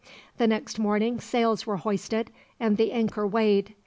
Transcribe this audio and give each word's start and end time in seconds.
The 0.39 0.47
next 0.47 0.79
morning 0.79 1.19
sails 1.19 1.67
were 1.67 1.77
hoisted 1.77 2.31
and 2.59 2.75
the 2.77 2.91
anchor 2.91 3.27
weighed. 3.27 3.75